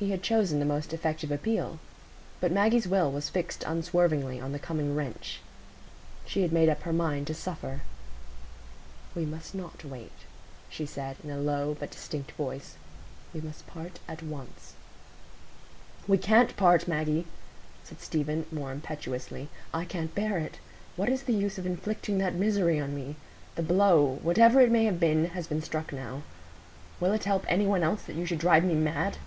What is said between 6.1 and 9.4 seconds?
She had made up her mind to suffer. "We